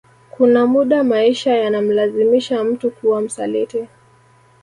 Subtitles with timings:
[0.31, 3.87] Kuna muda maisha yanamlazimisha mtu kuwa msaliti